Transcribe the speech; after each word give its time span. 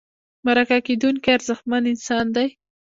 مرکه 0.45 0.77
کېدونکی 0.87 1.29
ارزښتمن 1.37 1.83
انسان 1.91 2.25
دی. 2.35 2.47